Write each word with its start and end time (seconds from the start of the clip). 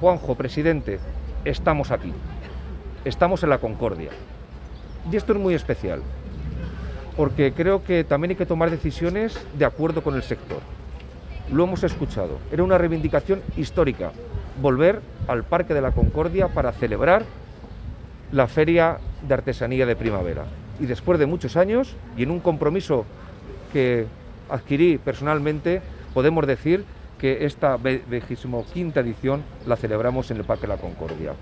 Juanjo, 0.00 0.34
presidente, 0.34 0.98
estamos 1.44 1.90
aquí, 1.90 2.10
estamos 3.04 3.42
en 3.42 3.50
la 3.50 3.58
Concordia. 3.58 4.08
Y 5.12 5.14
esto 5.14 5.34
es 5.34 5.38
muy 5.38 5.52
especial, 5.52 6.00
porque 7.18 7.52
creo 7.52 7.84
que 7.84 8.02
también 8.02 8.30
hay 8.30 8.36
que 8.36 8.46
tomar 8.46 8.70
decisiones 8.70 9.38
de 9.58 9.66
acuerdo 9.66 10.02
con 10.02 10.14
el 10.14 10.22
sector. 10.22 10.60
Lo 11.52 11.64
hemos 11.64 11.84
escuchado, 11.84 12.38
era 12.50 12.62
una 12.62 12.78
reivindicación 12.78 13.42
histórica, 13.58 14.12
volver 14.62 15.02
al 15.28 15.44
Parque 15.44 15.74
de 15.74 15.82
la 15.82 15.92
Concordia 15.92 16.48
para 16.48 16.72
celebrar 16.72 17.24
la 18.32 18.46
Feria 18.46 19.00
de 19.28 19.34
Artesanía 19.34 19.84
de 19.84 19.96
Primavera. 19.96 20.44
Y 20.80 20.86
después 20.86 21.18
de 21.18 21.26
muchos 21.26 21.58
años, 21.58 21.94
y 22.16 22.22
en 22.22 22.30
un 22.30 22.40
compromiso 22.40 23.04
que 23.70 24.06
adquirí 24.48 24.96
personalmente, 24.96 25.82
podemos 26.14 26.46
decir 26.46 26.86
que 27.20 27.44
esta 27.44 27.76
25 27.76 28.64
edición 29.00 29.42
la 29.66 29.76
celebramos 29.76 30.30
en 30.30 30.38
el 30.38 30.44
Parque 30.44 30.66
la 30.66 30.78
Concordia. 30.78 31.34